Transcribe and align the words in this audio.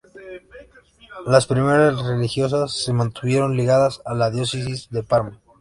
Las 1.27 1.45
primeras 1.45 2.03
religiosas 2.03 2.71
se 2.71 2.91
mantuvieron 2.91 3.55
ligadas 3.55 4.01
a 4.03 4.15
la 4.15 4.31
diócesis 4.31 4.89
de 4.89 5.03
Parma. 5.03 5.37